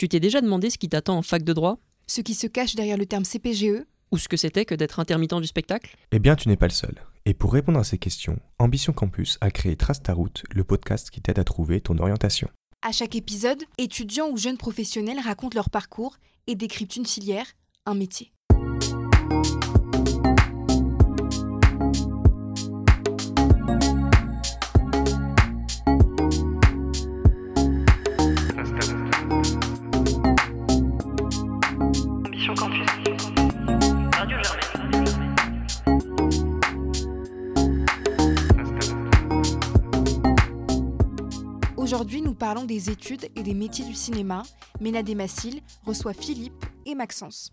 [0.00, 1.76] Tu t'es déjà demandé ce qui t'attend en fac de droit?
[2.06, 5.34] Ce qui se cache derrière le terme CPGE Ou ce que c'était que d'être intermittent
[5.42, 5.94] du spectacle?
[6.10, 6.94] Eh bien, tu n'es pas le seul.
[7.26, 11.10] Et pour répondre à ces questions, Ambition Campus a créé Trace ta route, le podcast
[11.10, 12.48] qui t'aide à trouver ton orientation.
[12.80, 17.44] À chaque épisode, étudiants ou jeunes professionnels racontent leur parcours et décryptent une filière,
[17.84, 18.32] un métier.
[41.76, 44.42] Aujourd'hui, nous parlons des études et des métiers du cinéma.
[44.80, 47.50] Ménadé Massil reçoit Philippe et Maxence.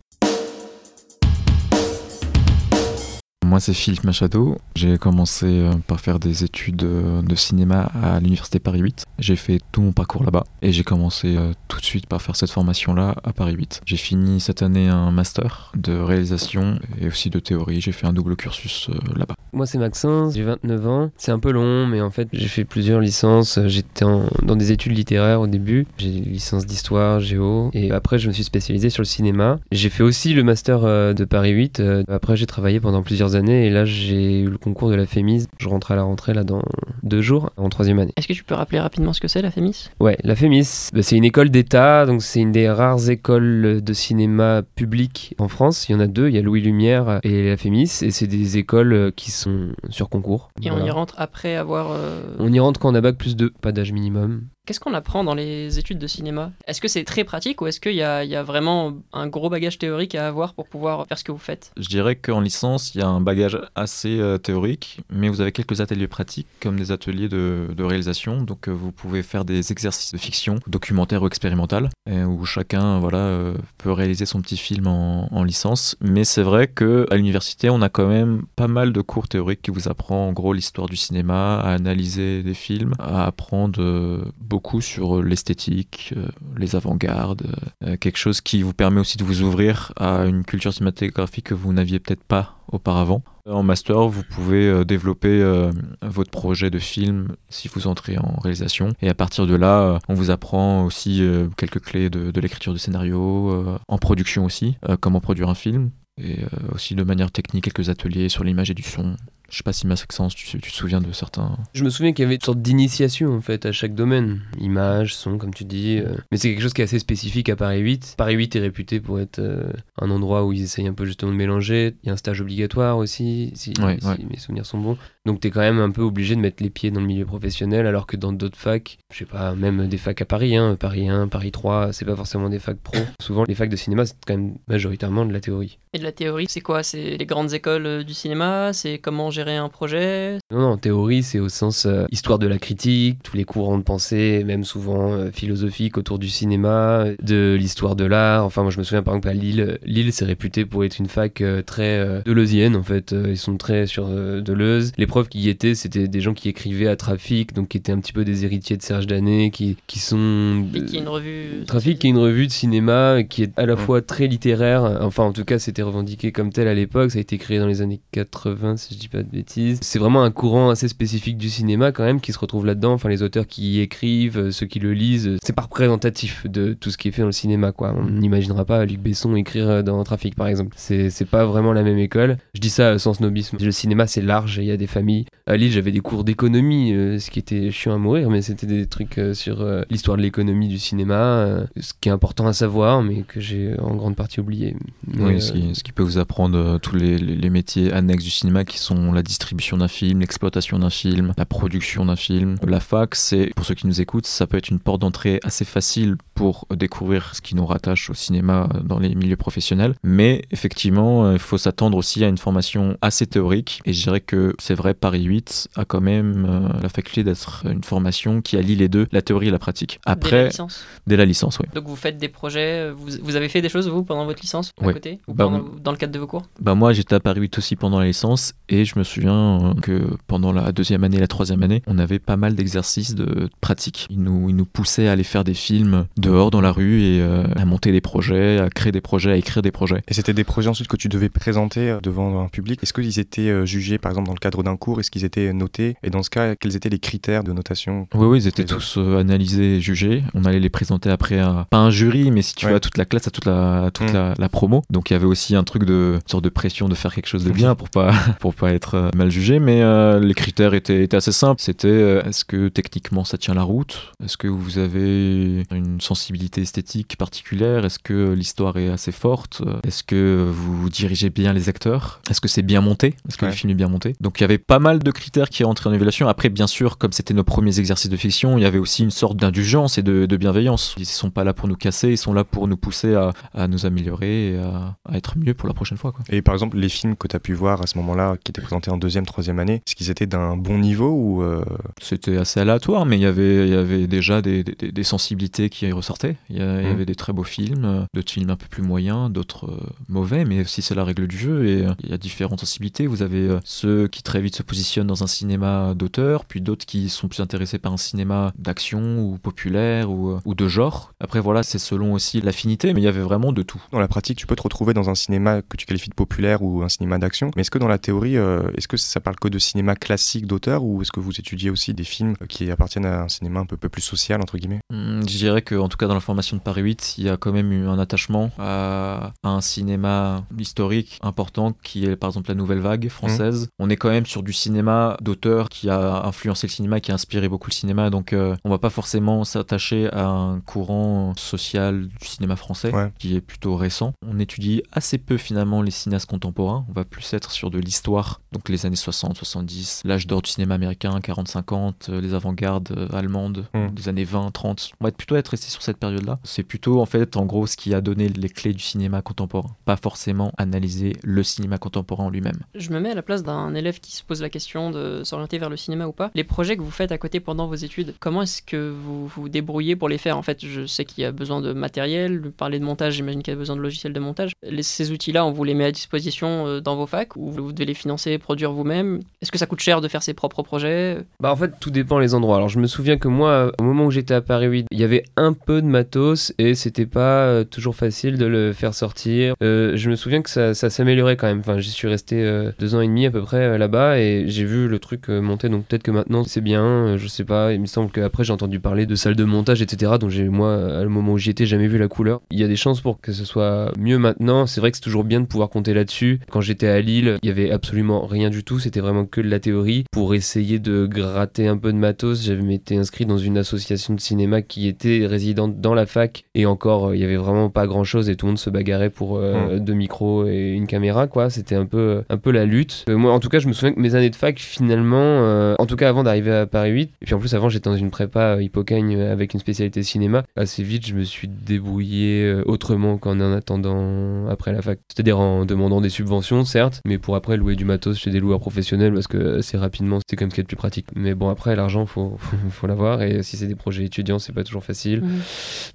[3.48, 4.58] Moi, c'est Philippe Machado.
[4.76, 9.06] J'ai commencé euh, par faire des études euh, de cinéma à l'Université Paris 8.
[9.20, 12.36] J'ai fait tout mon parcours là-bas et j'ai commencé euh, tout de suite par faire
[12.36, 13.84] cette formation-là à Paris 8.
[13.86, 17.80] J'ai fini cette année un master de réalisation et aussi de théorie.
[17.80, 19.36] J'ai fait un double cursus là-bas.
[19.54, 21.10] Moi, c'est Maxence, j'ai 29 ans.
[21.16, 23.60] C'est un peu long, mais en fait, j'ai fait plusieurs licences.
[23.68, 24.04] J'étais
[24.44, 25.88] dans des études littéraires au début.
[25.98, 27.70] J'ai une licence d'histoire, géo.
[27.72, 29.58] Et après, je me suis spécialisé sur le cinéma.
[29.72, 31.80] J'ai fait aussi le master de Paris 8.
[31.80, 33.37] Euh, Après, j'ai travaillé pendant plusieurs années.
[33.46, 35.46] Et là, j'ai eu le concours de la FEMIS.
[35.60, 36.62] Je rentre à la rentrée, là, dans
[37.04, 38.14] deux jours, en troisième année.
[38.18, 41.02] Est-ce que tu peux rappeler rapidement ce que c'est la FEMIS Ouais, la FEMIS, bah,
[41.02, 45.88] c'est une école d'État, donc c'est une des rares écoles de cinéma public en France.
[45.90, 48.28] Il y en a deux, il y a Louis Lumière et la FEMIS, et c'est
[48.28, 50.50] des écoles qui sont sur concours.
[50.62, 51.92] Et on y rentre après avoir...
[51.92, 54.44] euh, On y rentre quand on a bac plus 2, pas d'âge minimum.
[54.68, 56.52] Qu'est-ce qu'on apprend dans les études de cinéma?
[56.68, 60.14] Est-ce que c'est très pratique ou est-ce qu'il y a, vraiment un gros bagage théorique
[60.14, 61.72] à avoir pour pouvoir faire ce que vous faites?
[61.78, 65.54] Je dirais qu'en licence, il y a un bagage assez euh, théorique, mais vous avez
[65.54, 68.42] quelques ateliers pratiques, comme des ateliers de, réalisation.
[68.42, 73.00] Donc, euh, vous pouvez faire des exercices de fiction, documentaire ou expérimental, euh, où chacun
[73.00, 75.96] voilà, peut réaliser son petit film en, en licence.
[76.02, 79.72] Mais c'est vrai qu'à l'université, on a quand même pas mal de cours théoriques qui
[79.72, 84.26] vous apprend en gros l'histoire du cinéma, à analyser des films, à apprendre euh,
[84.58, 87.46] beaucoup sur l'esthétique, euh, les avant-gardes,
[87.84, 91.54] euh, quelque chose qui vous permet aussi de vous ouvrir à une culture cinématographique que
[91.54, 93.22] vous n'aviez peut-être pas auparavant.
[93.48, 98.40] En master, vous pouvez euh, développer euh, votre projet de film si vous entrez en
[98.42, 98.94] réalisation.
[99.04, 102.74] Et à partir de là, euh, on vous apprend aussi euh, quelques clés de, l'écriture
[102.74, 105.92] de scénario, euh, en production aussi, euh, comment produire un film.
[106.20, 109.16] Et euh, aussi de manière technique, quelques ateliers sur l'image et du son.
[109.50, 111.58] Je sais pas si Maxence, tu, tu te souviens de certains.
[111.74, 114.42] Je me souviens qu'il y avait une sorte d'initiation en fait à chaque domaine.
[114.60, 116.00] Image, son, comme tu dis.
[116.00, 118.16] euh, Mais c'est quelque chose qui est assez spécifique à Paris 8.
[118.18, 119.72] Paris 8 est réputé pour être euh,
[120.02, 121.96] un endroit où ils essayent un peu justement de mélanger.
[122.04, 124.18] Il y a un stage obligatoire aussi, si, Ouais, si ouais.
[124.30, 124.98] mes souvenirs sont bons.
[125.28, 127.86] Donc t'es quand même un peu obligé de mettre les pieds dans le milieu professionnel,
[127.86, 131.10] alors que dans d'autres facs, je sais pas, même des facs à Paris, hein, Paris
[131.10, 132.98] 1, Paris 3, c'est pas forcément des facs pro.
[133.22, 135.80] Souvent les facs de cinéma, c'est quand même majoritairement de la théorie.
[135.94, 136.82] Et de la théorie, c'est quoi?
[136.82, 138.72] C'est les grandes écoles euh, du cinéma?
[138.72, 140.38] C'est comment gérer un projet?
[140.50, 143.84] Non, non, théorie, c'est au sens euh, histoire de la critique, tous les courants de
[143.84, 148.46] pensée, même souvent euh, philosophiques autour du cinéma, de l'histoire de l'art.
[148.46, 149.80] Enfin, moi, je me souviens par exemple à Lille.
[149.84, 153.14] Lille, c'est réputé pour être une fac euh, très euh, deleuzienne, en fait.
[153.14, 154.94] Ils sont très sur Deleuze.
[154.98, 157.92] Les profs qui y étaient, c'était des gens qui écrivaient à Trafic, donc qui étaient
[157.92, 160.66] un petit peu des héritiers de Serge Danet, qui, qui sont...
[160.74, 161.64] Et qui est une revue...
[161.66, 165.24] Trafic qui est une revue de cinéma qui est à la fois très littéraire, enfin
[165.24, 167.82] en tout cas c'était revendiqué comme tel à l'époque, ça a été créé dans les
[167.82, 169.80] années 80 si je dis pas de bêtises.
[169.82, 173.10] C'est vraiment un courant assez spécifique du cinéma quand même qui se retrouve là-dedans, enfin
[173.10, 176.74] les auteurs qui y écrivent, euh, ceux qui le lisent, euh, c'est pas représentatif de
[176.74, 177.94] tout ce qui est fait dans le cinéma quoi.
[177.98, 180.76] On n'imaginera pas Luc Besson écrire euh, dans Trafic par exemple.
[180.78, 182.38] C'est pas vraiment la même école.
[182.54, 183.58] Je dis ça euh, sans snobisme.
[183.60, 185.07] Le cinéma c'est large, il y a des familles.
[185.46, 188.68] À Lille j'avais des cours d'économie, euh, ce qui était chiant à mourir, mais c'était
[188.68, 192.54] des trucs euh, sur euh, l'histoire de l'économie du cinéma, ce qui est important à
[192.54, 194.76] savoir, mais que j'ai en grande partie oublié.
[195.08, 198.30] Mais, Oui, ce qui, ce qui peut vous apprendre tous les, les- métiers annexes du
[198.30, 202.58] cinéma qui sont la distribution d'un film, l'exploitation d'un film, la production d'un film.
[202.68, 205.64] La fac, c'est, pour ceux qui nous écoutent, ça peut être une porte d'entrée assez
[205.66, 209.96] facile pour découvrir ce qui nous rattache au cinéma dans les milieux professionnels.
[210.04, 213.82] Mais effectivement, il faut s'attendre aussi à une formation assez théorique.
[213.86, 217.66] Et je dirais que c'est vrai, Paris 8 a quand même euh, la faculté d'être
[217.66, 220.00] une formation qui allie les deux, la théorie et la pratique.
[220.06, 220.84] Dès la Après, licence.
[221.08, 221.66] dès la licence, oui.
[221.74, 224.74] Donc vous faites des projets, vous, vous avez fait des choses vous pendant votre licence
[224.82, 224.94] à Ouais.
[224.94, 226.44] côté ou Bah, pendant- dans le cadre de vos cours?
[226.62, 229.74] Bah moi j'étais à Paris 8 aussi pendant la licence et je me souviens euh,
[229.82, 233.50] que pendant la deuxième année et la troisième année on avait pas mal d'exercices de
[233.62, 234.08] pratique.
[234.10, 237.22] Ils nous, ils nous poussaient à aller faire des films dehors dans la rue et
[237.22, 240.02] euh, à monter des projets, à créer des projets, à écrire des projets.
[240.08, 242.80] Et c'était des projets ensuite que tu devais présenter devant un public.
[242.84, 245.52] Est-ce qu'ils étaient jugés par exemple dans le cadre d'un en cours Est-ce qu'ils étaient
[245.54, 248.64] notés Et dans ce cas, quels étaient les critères de notation Oui, oui, ils étaient
[248.66, 250.24] tous euh, analysés et jugés.
[250.36, 252.72] On allait les présenter après à, pas un jury, mais si tu Ouais.
[252.72, 254.14] veux, à toute la classe, à toute la, à toute Mm.
[254.14, 254.84] la, la promo.
[254.92, 257.28] Donc il y avait aussi un truc de une sorte de pression de faire quelque
[257.28, 259.60] chose de bien pour pas, pour pas être euh, mal jugé.
[259.60, 261.62] Mais euh, les critères étaient, étaient assez simples.
[261.62, 264.14] C'était est-ce que techniquement ça tient la route?
[264.24, 267.86] Est-ce que vous avez une sensibilité esthétique particulière?
[267.86, 269.62] Est-ce que l'histoire est assez forte?
[269.86, 272.22] Est-ce que vous dirigez bien les acteurs?
[272.30, 273.16] Est-ce que c'est bien monté?
[273.28, 273.52] Est-ce que Ouais.
[273.52, 274.14] le film est bien monté?
[274.22, 276.28] Donc il y avait pas mal de critères qui rentraient en évaluation.
[276.28, 279.12] Après, bien sûr, comme c'était nos premiers exercices de fiction, il y avait aussi une
[279.12, 280.94] sorte d'indulgence et de, de bienveillance.
[280.98, 283.68] Ils sont pas là pour nous casser, ils sont là pour nous pousser à, à
[283.70, 286.12] nous améliorer et à, à être mieux pour la prochaine fois.
[286.12, 286.26] Quoi.
[286.30, 288.62] Et par exemple, les films que tu as pu voir à ce moment-là, qui étaient
[288.62, 291.64] présentés en deuxième, troisième année, est-ce qu'ils étaient d'un bon niveau ou euh,
[292.02, 295.70] C'était assez aléatoire, mais il y avait, il y avait déjà des, des- des sensibilités
[295.70, 296.36] qui ressortaient.
[296.50, 296.94] Il y, a- il y Mhm.
[296.94, 299.80] avait des très beaux films, euh, d'autres films un peu plus moyens, d'autres euh,
[300.10, 303.08] mauvais, mais aussi c'est la règle du jeu et il y a différentes sensibilités.
[303.08, 307.10] Vous avez ceux qui très vite se positionnent dans un cinéma d'auteur, puis d'autres qui
[307.10, 311.14] sont plus intéressés par un cinéma d'action ou populaire ou, euh, ou de genre.
[311.20, 313.82] Après voilà, c'est selon aussi l'affinité, mais il y avait vraiment de tout.
[313.92, 316.62] dans la pratique, tu peux te retrouver dans un cinéma que tu qualifies de populaire
[316.64, 317.52] ou un cinéma d'action.
[317.56, 320.48] Mais est-ce que dans la théorie, euh, est-ce que ça parle que de cinéma classique
[320.48, 323.66] d'auteur ou est-ce que vous étudiez aussi des films qui appartiennent à un cinéma un
[323.66, 324.80] peu, peu plus social, entre guillemets?
[324.92, 327.30] Hmm, Je dirais que, en tout cas, dans la formation de Paris 8, il y
[327.30, 332.30] a quand même eu un attachement à, à un cinéma historique important qui est par
[332.30, 333.70] exemple la Nouvelle Vague française.
[333.80, 337.14] On est quand même sur du cinéma d'auteur qui a influencé le cinéma, qui a
[337.14, 338.10] inspiré beaucoup le cinéma.
[338.10, 343.12] Donc, euh, on va pas forcément s'attacher à un courant social du cinéma français Ouais.
[343.20, 344.14] qui est plutôt récent.
[344.26, 346.86] On étudie assez peu finalement les cinéastes contemporains.
[346.90, 350.50] On va plus être sur de l'histoire, donc les années 60, 70, l'âge d'or du
[350.50, 353.90] cinéma américain, 40-50, euh, les avant-gardes euh, allemandes, Mm.
[353.94, 354.92] des années 20, 30.
[355.02, 356.40] On va être plutôt être resté sur cette période-là.
[356.44, 359.70] C'est plutôt en fait en gros ce qui a donné les clés du cinéma contemporain.
[359.86, 362.60] Pas forcément analyser le cinéma contemporain en lui-même.
[362.76, 365.58] Je me mets à la place d'un élève qui se pose la question de s'orienter
[365.58, 366.32] vers le cinéma ou pas.
[366.36, 369.50] Les projets que vous faites à côté pendant vos études, comment est-ce que vous vous
[369.50, 372.80] débrouillez pour les faire En fait, je sais qu'il y a besoin de matériel, parler
[372.80, 374.52] de montage, j'imagine qu'il y a besoin de logiciels de montage.
[374.82, 377.86] Ces outils-là, on vous les met à disposition euh, dans vos facs ou vous devez
[377.86, 379.22] les financer, produire vous-même?
[379.42, 381.18] Est-ce que ça coûte cher de faire ses propres projets?
[381.40, 382.58] Bah en fait tout dépend les endroits.
[382.58, 385.04] Alors je me souviens que moi au moment où j'étais à Paris 8, il y
[385.04, 389.56] avait un peu de matos et c'était pas euh, toujours facile de le faire sortir.
[389.62, 391.60] Euh, je me souviens que ça, ça s'améliorait quand même.
[391.60, 392.38] Enfin j'y suis resté
[392.80, 395.70] deux ans et demi à peu près là-bas et j'ai vu le truc euh, monter.
[395.70, 396.84] Donc peut-être que maintenant c'est bien.
[396.84, 397.74] euh, je sais pas.
[397.74, 400.14] Il me semble qu'après j'ai entendu parler de salles de montage etc.
[400.20, 402.42] Donc j'ai moi à le moment où j'y étais jamais vu la couleur.
[402.52, 404.66] Il y a des chances pour que ce soit mieux maintenant.
[404.66, 406.40] C'est vrai que c'est toujours bien de pouvoir compter là-dessus.
[406.52, 408.80] Quand j'étais à Lille, il y avait absolument rien du tout.
[408.80, 410.04] C'était vraiment que de la théorie.
[410.12, 414.20] Pour essayer de gratter un peu de matos, j'avais été inscrit dans une association de
[414.20, 416.46] cinéma qui était résidente dans la fac.
[416.56, 419.10] Et encore, euh, il y avait vraiment pas grand-chose et tout le monde se bagarrait
[419.10, 421.50] pour euh, deux micros et une caméra, quoi.
[421.50, 423.06] C'était un peu, un peu la lutte.
[423.08, 425.86] Moi, en tout cas, je me souviens que mes années de fac, finalement, euh, en
[425.86, 428.12] tout cas avant d'arriver à Paris 8, et puis en plus avant, j'étais dans une
[428.12, 430.44] prépa euh, Hippocagne euh, avec une spécialité cinéma.
[430.56, 435.00] Assez vite, je me suis débrouillé autrement qu'en en attendant après la fac.
[435.14, 438.60] C'est-à-dire en demandant des subventions, certes, mais pour après louer du matos chez des loueurs
[438.60, 441.08] professionnels parce que assez rapidement, c'était quand même ce qui est le plus pratique.
[441.16, 444.54] Mais bon, après, l'argent, faut, faut, faut l'avoir et si c'est des projets étudiants, c'est
[444.54, 445.22] pas toujours facile.
[445.22, 445.42] Mhm.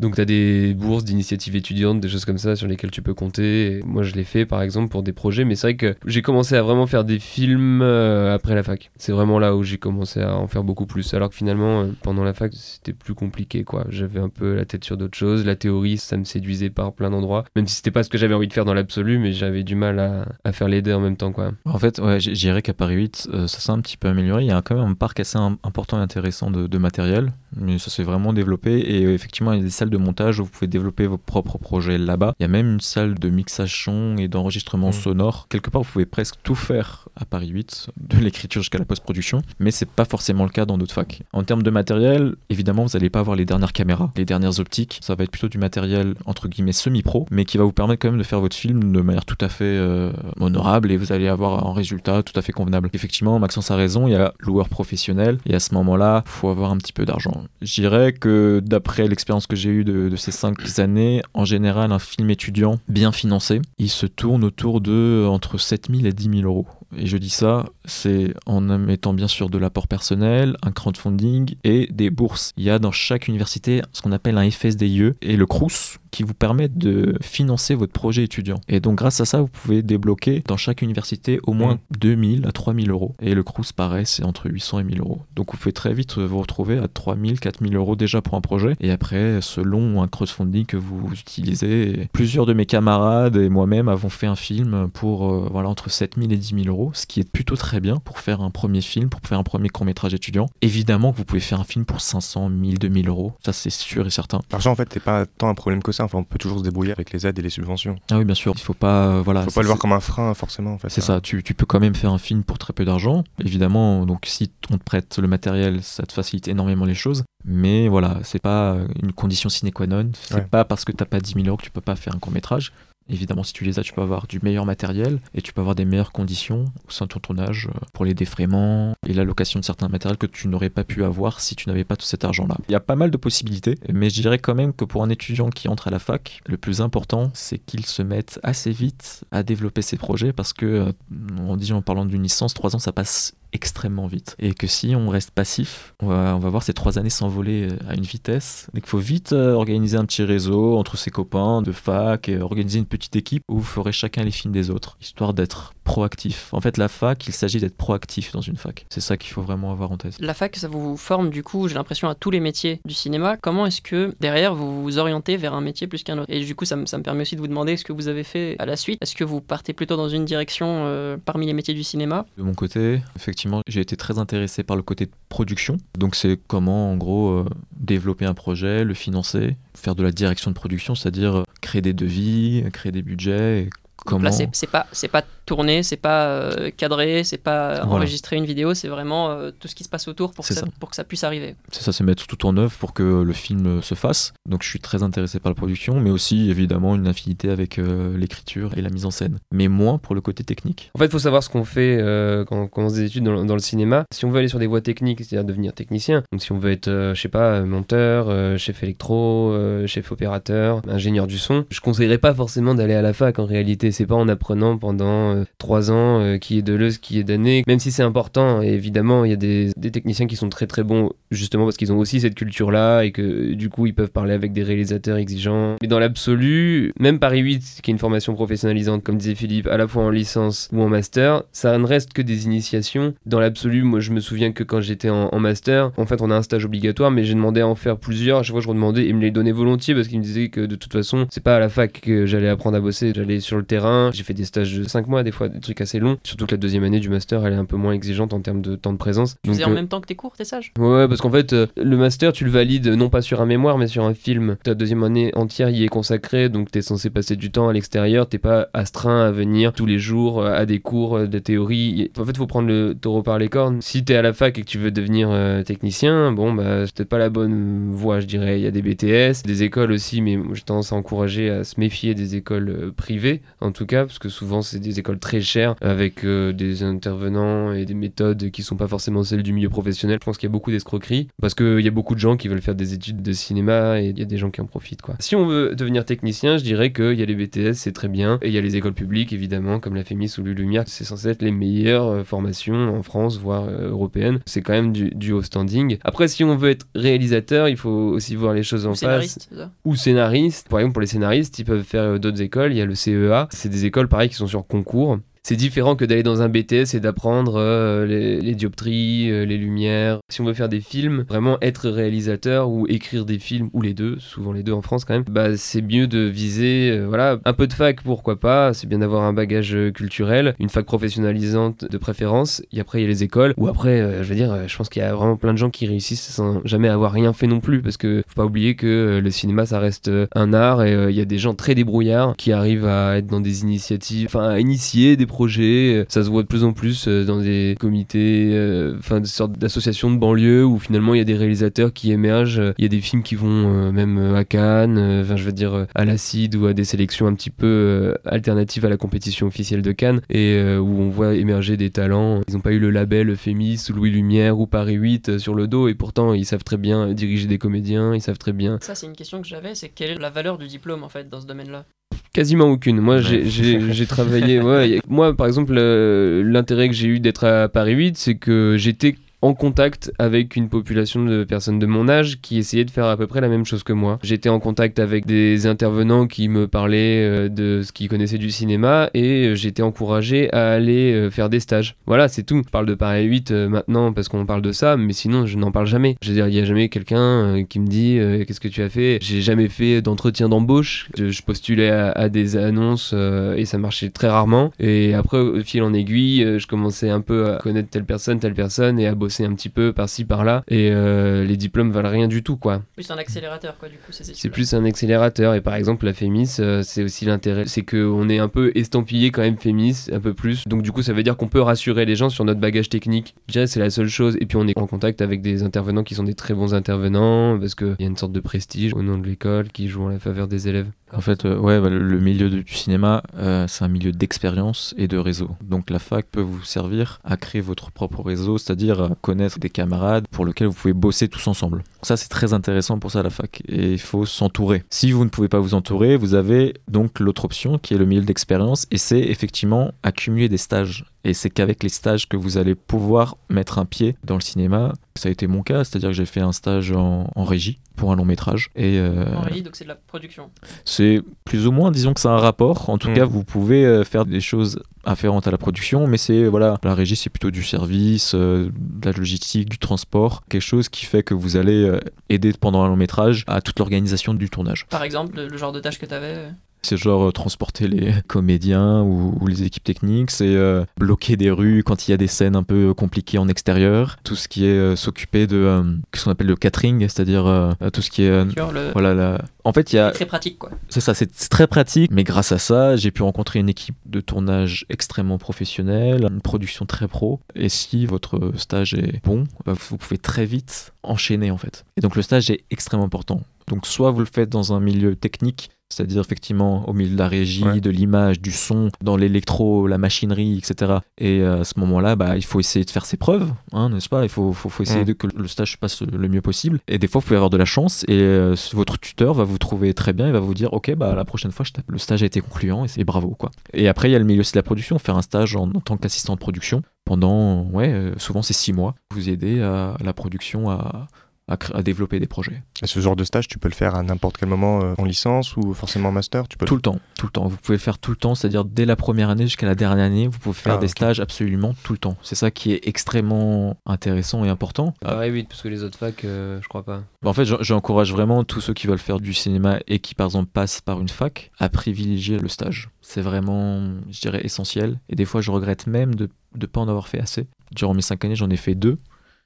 [0.00, 3.14] Donc, tu as des bourses d'initiatives étudiantes, des choses comme ça sur lesquelles tu peux
[3.14, 3.78] compter.
[3.78, 6.22] Et moi, je l'ai fait par exemple pour des projets, mais c'est vrai que j'ai
[6.22, 8.90] commencé à vraiment faire des films euh, après la fac.
[8.96, 11.14] C'est vraiment là où j'ai commencé à en faire beaucoup plus.
[11.14, 13.84] Alors que finalement, euh, pendant la fac, c'était plus compliqué quoi.
[13.88, 15.44] J'avais un peu la tête sur d'autres choses.
[15.46, 17.44] La théorie, ça me séduisait par plein d'endroits.
[17.56, 19.74] Même si c'était pas ce que j'avais envie de faire dans l'absolu, mais j'avais du
[19.74, 21.52] mal à, à faire les deux en même temps quoi.
[21.64, 24.42] En fait, ouais, dirais qu'à Paris 8, euh, ça s'est un petit peu amélioré.
[24.44, 27.32] Il y a quand même un parc assez im- important et intéressant de, de matériel,
[27.56, 28.78] mais ça s'est vraiment développé.
[28.80, 31.58] Et effectivement, il y a des salles de montage où vous pouvez développer vos propres
[31.58, 32.34] projets là-bas.
[32.40, 34.92] Il y a même une salle de mixage son et d'enregistrement Mhm.
[34.92, 35.46] sonore.
[35.48, 39.42] Quelque part, vous pouvez presque tout faire à Paris 8, de l'écriture jusqu'à la post-production,
[39.58, 41.22] mais c'est pas forcément le cas dans d'autres facs.
[41.32, 44.98] En termes de matériel, évidemment, vous n'allez pas avoir les dernières caméras, les dernières optiques.
[45.02, 48.10] Ça va être plutôt du matériel entre guillemets semi-pro, mais qui va vous permettre quand
[48.10, 51.28] même de faire votre film de manière tout à fait euh, honorable et vous allez
[51.28, 52.90] avoir un résultat tout à fait convenable.
[52.92, 56.70] Effectivement, Maxence a raison, il y a loueur professionnel et à ce moment-là, faut avoir
[56.70, 57.44] un petit peu d'argent.
[57.60, 61.98] Je dirais que d'après l'expérience que j'ai eue de, ces cinq années, en général, un
[61.98, 66.66] film étudiant bien financé, il se tourne autour de entre 7000 et 10 000 euros.
[66.96, 71.88] Et je dis ça, c'est en mettant bien sûr de l'apport personnel, un crowdfunding et
[71.90, 72.52] des bourses.
[72.56, 76.22] Il y a dans chaque université ce qu'on appelle un FSDIE et le CRUS qui
[76.22, 78.60] vous permettent de financer votre projet étudiant.
[78.68, 82.52] Et donc grâce à ça, vous pouvez débloquer dans chaque université au moins 2000 à
[82.52, 83.14] 3000 euros.
[83.20, 85.22] Et le CRUS, pareil, c'est entre 800 et 1000 euros.
[85.34, 88.74] Donc vous pouvez très vite vous retrouver à 3000, 4000 euros déjà pour un projet.
[88.80, 94.10] Et après, selon un crowdfunding que vous utilisez, plusieurs de mes camarades et moi-même avons
[94.10, 97.30] fait un film pour euh, voilà, entre 7000 et 10 000 euros, ce qui est
[97.30, 100.46] plutôt très très bien pour faire un premier film, pour faire un premier court-métrage étudiant.
[100.60, 103.32] Évidemment que vous pouvez faire un film pour 500, 1000, 2000 euros.
[103.42, 104.42] Ça, c'est sûr et certain.
[104.50, 106.04] L'argent, en fait, n'est pas tant un problème que ça.
[106.04, 107.96] Enfin, on peut toujours se débrouiller avec les aides et les subventions.
[108.10, 108.52] Ah oui, bien sûr.
[108.54, 109.40] Il faut pas, euh, voilà.
[109.44, 110.74] Faut pas le voir comme un frein, forcément.
[110.74, 112.84] En fait, C'est ça, tu, tu peux quand même faire un film pour très peu
[112.84, 113.24] d'argent.
[113.42, 117.24] Évidemment, donc si on te prête le matériel, ça te facilite énormément les choses.
[117.46, 120.10] Mais voilà, c'est pas une condition sine qua non.
[120.12, 120.42] C'est Ouais.
[120.42, 122.32] pas parce que t'as pas 10 000 euros que tu peux pas faire un court
[122.32, 122.70] métrage.
[123.08, 125.74] Évidemment, si tu les as, tu peux avoir du meilleur matériel et tu peux avoir
[125.74, 129.60] des meilleures conditions au sein de ton tournage euh, pour les défraiements et la location
[129.60, 132.24] de certains matériels que tu n'aurais pas pu avoir si tu n'avais pas tout cet
[132.24, 132.56] argent-là.
[132.68, 135.10] Il y a pas mal de possibilités, mais je dirais quand même que pour un
[135.10, 139.24] étudiant qui entre à la fac, le plus important, c'est qu'il se mette assez vite
[139.30, 140.92] à développer ses projets parce que, euh,
[141.40, 144.36] on dit en parlant d'une licence, trois ans, ça passe extrêmement vite.
[144.38, 147.68] Et que si on reste passif, on va, on va voir ces trois années s'envoler
[147.70, 148.68] euh, à une vitesse.
[148.74, 152.38] Donc il faut vite euh, organiser un petit réseau entre ses copains de fac et
[152.38, 156.52] organiser une petite équipe où vous ferez chacun les films des autres, histoire d'être proactif.
[156.52, 158.86] En fait, la fac, il s'agit d'être proactif dans une fac.
[158.90, 160.16] C'est ça qu'il faut vraiment avoir en tête.
[160.20, 163.36] La fac, ça vous forme du coup, j'ai l'impression, à tous les métiers du cinéma.
[163.40, 166.32] Comment est-ce que derrière vous vous orientez vers un métier plus qu'un autre?
[166.32, 168.08] Et du coup, ça me, ça me permet aussi de vous demander ce que vous
[168.08, 168.98] avez fait à la suite.
[169.02, 172.26] Est-ce que vous partez plutôt dans une direction euh, parmi les métiers du cinéma?
[172.38, 175.78] De mon côté, effectivement, j'ai été très intéressé par le côté de production.
[175.98, 177.44] Donc c'est comment, en gros, euh,
[177.76, 181.92] développer un projet, le financer, faire de la direction de production, c'est-à-dire euh, créer des
[181.92, 183.62] devis, créer des budgets.
[183.62, 183.72] Et Donc
[184.06, 184.24] comment...
[184.24, 187.86] Là, c'est c'est pas, c'est pas tourné, c'est pas euh, cadré, c'est pas Voilà.
[187.96, 190.60] enregistrer une vidéo, c'est vraiment euh, tout ce qui se passe autour pour que, ça,
[190.60, 190.66] ça.
[190.80, 191.54] pour que ça puisse arriver.
[191.70, 194.32] C'est ça, c'est mettre tout en œuvre pour que le film se fasse.
[194.48, 198.16] Donc je suis très intéressé par la production, mais aussi évidemment une affinité avec euh,
[198.16, 199.38] l'écriture et la mise en scène.
[199.52, 200.90] Mais moins pour le côté technique.
[200.94, 203.44] En fait, il faut savoir ce qu'on fait euh, quand on commence des études dans,
[203.44, 204.04] dans le cinéma.
[204.12, 206.70] Si on veut aller sur des voies techniques, c'est-à-dire devenir technicien, donc si on veut
[206.72, 211.38] être, euh, je sais pas, euh, monteur, euh, chef électro, euh, chef opérateur, ingénieur du
[211.38, 213.90] son, je conseillerais pas forcément d'aller à la fac en réalité.
[213.92, 217.64] C'est pas en apprenant pendant trois ans euh, qui est de l'euse, qui est d'année,
[217.66, 218.62] même si c'est important.
[218.62, 221.98] Évidemment, il y a des, techniciens qui sont très très bons justement parce qu'ils ont
[221.98, 225.76] aussi cette culture-là et que du coup ils peuvent parler avec des réalisateurs exigeants.
[225.82, 229.76] Mais dans l'absolu, même Paris 8, qui est une formation professionnalisante, comme disait Philippe, à
[229.76, 233.14] la fois en licence ou en master, ça ne reste que des initiations.
[233.26, 236.30] Dans l'absolu, moi je me souviens que quand j'étais en, en master, en fait on
[236.30, 238.38] a un stage obligatoire, mais j'ai demandé à en faire plusieurs.
[238.38, 240.48] À chaque fois je redemandais et ils me les donnaient volontiers parce qu'ils me disaient
[240.48, 243.40] que de toute façon, c'est pas à la fac que j'allais apprendre à bosser, j'allais
[243.40, 244.10] sur le terrain.
[244.12, 246.18] J'ai fait des stages de 5 mois, des fois des trucs assez longs.
[246.22, 248.62] Surtout que la deuxième année du master, elle est un peu moins exigeante en termes
[248.62, 249.36] de temps de présence.
[249.42, 251.52] Tu faisais en euh, même temps que tes cours, tes sages Ouais, parce qu'en fait,
[251.52, 254.56] euh, le master, tu le valides non pas sur un mémoire, mais sur un film.
[254.62, 258.28] Ta deuxième année entière y est consacrée, donc t'es censé passer du temps à l'extérieur,
[258.28, 262.10] t'es pas astreint à venir tous les jours euh, à des cours de théorie.
[262.18, 263.80] En fait, faut prendre le taureau par les cornes.
[263.80, 266.94] Si t'es à la fac et que tu veux devenir euh, technicien, bon, bah, c'est
[266.96, 268.58] peut-être pas la bonne voie, je dirais.
[268.58, 271.78] Il y a des BTS, des écoles aussi, mais j'ai tendance à encourager à se
[271.78, 275.74] méfier des écoles privées, en tout cas, parce que souvent, c'est des écoles très chères,
[275.80, 280.18] avec euh, des intervenants et des méthodes qui sont pas forcément celles du milieu professionnel.
[280.20, 282.48] Je pense qu'il y a beaucoup d'escroqueries, parce qu'il y a beaucoup de gens qui
[282.48, 285.02] veulent faire des études de cinéma et il y a des gens qui en profitent,
[285.02, 285.16] quoi.
[285.20, 288.38] Si on veut devenir technicien, je dirais qu'il y a les BTS, c'est très bien,
[288.42, 291.28] et il y a les écoles publiques, évidemment, comme la FEMIS ou l'Ulumière, c'est censé
[291.28, 294.40] être les meilleures euh, formations en France, voire euh, européennes.
[294.46, 295.98] C'est quand même du, du haut standing.
[296.04, 299.50] Après, si on veut être réalisateur, il faut aussi voir les choses en face scénariste,
[299.84, 300.68] ou scénaristes.
[300.68, 302.72] Par exemple, pour les scénaristes, ils peuvent faire d'autres écoles.
[302.72, 303.48] Il y a le CEA.
[303.50, 305.01] C'est des écoles, pareil, qui sont sur concours.
[305.02, 305.31] cours.
[305.44, 309.58] C'est différent que d'aller dans un BTS et d'apprendre euh, les, les dioptries, euh, les
[309.58, 310.20] lumières.
[310.28, 313.92] Si on veut faire des films, vraiment être réalisateur ou écrire des films, ou les
[313.92, 317.40] deux, souvent les deux en France quand même, bah, c'est mieux de viser euh, voilà,
[317.44, 318.72] un peu de fac, pourquoi pas.
[318.72, 322.62] C'est bien d'avoir un bagage euh, culturel, une fac professionnalisante de préférence.
[322.72, 323.52] Et après, il y a les écoles.
[323.56, 325.58] Ou après, euh, je veux dire, euh, je pense qu'il y a vraiment plein de
[325.58, 327.82] gens qui réussissent sans jamais avoir rien fait non plus.
[327.82, 331.20] Parce que faut pas oublier que le cinéma, ça reste un art et il y
[331.20, 335.16] a des gens très débrouillards qui arrivent à être dans des initiatives, enfin à initier
[335.16, 336.04] des projets.
[336.08, 339.58] Ça se voit de plus en plus euh, dans des comités, euh, enfin des sortes
[339.58, 342.74] d'associations de banlieue où finalement il y a des réalisateurs qui émergent.
[342.78, 345.86] Il y a des films qui vont euh, même à Cannes, enfin je veux dire
[345.94, 349.92] à l'Acide ou à des sélections un petit peu alternatives à la compétition officielle de
[349.92, 352.42] Cannes et où on voit émerger des talents.
[352.48, 355.54] Ils n'ont pas eu le label Fémis ou Louis Lumière ou Paris 8 euh, sur
[355.54, 358.78] le dos et pourtant ils savent très bien diriger des comédiens, ils savent très bien
[358.80, 361.28] Ça, c'est une question que j'avais, c'est quelle est la valeur du diplôme en fait
[361.28, 361.84] dans ce domaine-là?
[362.32, 362.98] Quasiment aucune.
[363.00, 363.48] Moi, j'ai- Ouais.
[363.48, 364.60] j'ai j'ai travaillé.
[364.62, 368.76] ouais, moi, par exemple, euh, l'intérêt que j'ai eu d'être à Paris 8, c'est que
[368.78, 373.06] j'étais en contact avec une population de personnes de mon âge qui essayaient de faire
[373.06, 374.18] à peu près la même chose que moi.
[374.22, 378.50] J'étais en contact avec des intervenants qui me parlaient euh, de ce qu'ils connaissaient du
[378.50, 381.96] cinéma et euh, j'étais encouragé à aller euh, faire des stages.
[382.06, 382.62] Voilà, c'est tout.
[382.64, 385.58] Je parle de Paris 8 euh, maintenant parce qu'on parle de ça, mais sinon je
[385.58, 386.16] n'en parle jamais.
[386.22, 388.88] Je veux dire, il n'y a jamais quelqu'un qui me dit qu'est-ce que tu as
[388.88, 389.18] fait?
[389.20, 391.08] J'ai jamais fait d'entretien d'embauche.
[391.16, 393.12] Je, postulais à, des annonces
[393.56, 394.70] et ça marchait très rarement.
[394.78, 398.54] Et après, au fil en aiguille, je commençais un peu à connaître telle personne, telle
[398.54, 400.62] personne et à bosser un petit peu par-ci, par-là.
[400.68, 402.82] Et euh, les diplômes valent rien du tout, quoi.
[402.94, 404.50] Plus un accélérateur, quoi, du coup, ces C'est études-là.
[404.54, 405.54] plus un accélérateur.
[405.54, 407.64] Et par exemple, la Fémis, euh, c'est aussi l'intérêt.
[407.66, 410.64] C'est qu'on est un peu estampillé quand même Fémis, un peu plus.
[410.66, 413.34] Donc du coup, ça veut dire qu'on peut rassurer les gens sur notre bagage technique.
[413.48, 414.36] Déjà, c'est la seule chose.
[414.40, 417.58] Et puis, on est en contact avec des intervenants qui sont des très bons intervenants
[417.58, 420.08] parce qu'il y a une sorte de prestige au nom de l'école qui joue en
[420.08, 420.86] la faveur des élèves.
[421.14, 425.08] En fait, euh, ouais, bah, le- milieu du cinéma, euh, c'est un milieu d'expérience et
[425.08, 425.50] de réseau.
[425.62, 430.26] Donc la fac peut vous servir à créer votre propre réseau, c'est-à-dire connaître des camarades
[430.30, 431.82] pour lesquels vous pouvez bosser tous ensemble.
[432.02, 433.62] Ça, c'est très intéressant pour ça la fac.
[433.68, 434.84] Et il faut s'entourer.
[434.90, 438.04] Si vous ne pouvez pas vous entourer, vous avez donc l'autre option qui est le
[438.04, 441.06] milieu d'expérience et c'est effectivement accumuler des stages.
[441.24, 444.92] Et c'est qu'avec les stages que vous allez pouvoir mettre un pied dans le cinéma.
[445.14, 448.10] Ça a été mon cas, c'est-à-dire que j'ai fait un stage en, en régie pour
[448.12, 448.70] un long métrage.
[448.74, 450.50] Et euh, En régie, donc c'est de la production.
[450.84, 452.88] c'est plus ou moins, disons que c'est un rapport.
[452.90, 453.14] En tout Mm.
[453.14, 456.94] cas, vous pouvez euh, faire des choses afférentes à la production, mais c'est voilà, la
[456.94, 461.22] régie, c'est plutôt du service, euh, de la logistique, du transport, quelque chose qui fait
[461.22, 462.00] que vous allez euh,
[462.30, 464.86] aider pendant un long métrage à toute l'organisation du tournage.
[464.88, 466.48] Par exemple, le, le genre de tâche que tu avais.
[466.84, 471.50] C'est genre euh, transporter les comédiens ou, ou les équipes techniques, c'est euh, bloquer des
[471.50, 474.66] rues quand il y a des scènes un peu compliquées en extérieur, tout ce qui
[474.66, 475.82] est euh, s'occuper de euh,
[476.14, 478.92] ce qu'on appelle le catering, c'est-à-dire euh, tout ce qui est euh, le...
[478.92, 479.42] voilà la...
[479.64, 480.70] En fait, il y a Très pratique, quoi.
[480.88, 483.96] c'est ça, c'est c'est très pratique, mais grâce à ça, j'ai pu rencontrer une équipe
[484.06, 487.40] de tournage extrêmement professionnelle, une production très pro.
[487.54, 491.84] Et si votre stage est bon, bah, vous pouvez très vite enchaîner en fait.
[491.96, 493.42] Et donc le stage est extrêmement important.
[493.68, 497.28] Donc soit vous le faites dans un milieu technique, c'est-à-dire effectivement au milieu de la
[497.28, 497.80] régie, Ouais.
[497.80, 500.94] de l'image, du son, dans l'électro, la machinerie, etc.
[501.18, 504.08] Et euh, à ce moment-là, bah, il faut essayer de faire ses preuves, hein, n'est-ce
[504.08, 504.22] pas?
[504.24, 505.06] Il faut, faut, faut essayer Mm.
[505.06, 506.80] de que le stage se passe le mieux possible.
[506.88, 509.58] Et des fois, vous pouvez avoir de la chance et euh, votre tuteur va vous
[509.58, 512.22] trouver très bien, il va vous dire, ok, bah la prochaine fois, je le stage
[512.22, 513.50] a été concluant et c'est bravo quoi.
[513.74, 515.64] Et après, il y a le milieu aussi de la production, faire un stage en,
[515.74, 519.96] en tant qu'assistant de production pendant, ouais, euh, souvent c'est six mois, vous aider à
[520.02, 521.08] la production à,
[521.48, 522.62] à, développer des projets.
[522.82, 525.04] Et ce genre de stage, tu peux le faire à n'importe quel moment euh, en
[525.04, 527.46] licence ou forcément en master tu peux Tout le temps, tout le temps.
[527.48, 530.04] Vous pouvez le faire tout le temps, c'est-à-dire dès la première année jusqu'à la dernière
[530.06, 532.16] année, vous pouvez faire Ah, des stages absolument tout le temps.
[532.22, 534.94] C'est ça qui est extrêmement intéressant et important.
[535.00, 537.02] Pareil, oui, parce que les autres facs, euh, je crois pas.
[537.22, 540.14] Bah, En fait, j'en- j'encourage vraiment tous ceux qui veulent faire du cinéma et qui,
[540.14, 542.88] par exemple, passent par une fac à privilégier le stage.
[543.00, 545.00] C'est vraiment, je dirais, essentiel.
[545.08, 546.28] Et des fois, je regrette même de
[546.58, 547.46] ne pas en avoir fait assez.
[547.72, 548.96] Durant mes cinq années, j'en ai fait deux.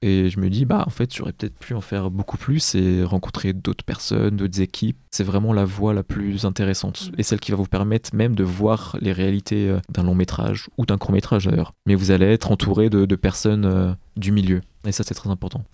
[0.02, 3.02] Et je me dis, bah, en fait, j'aurais peut-être pu en faire beaucoup plus et
[3.02, 4.98] rencontrer d'autres personnes, d'autres équipes.
[5.11, 8.44] C'est vraiment la voie la plus intéressante et celle qui va vous permettre même de
[8.44, 11.72] voir les réalités euh, d'un long métrage ou d'un court métrage d'ailleurs.
[11.87, 14.61] Mais vous allez être entouré de, de personnes euh, du milieu.
[14.87, 15.64] Et ça, c'est très important.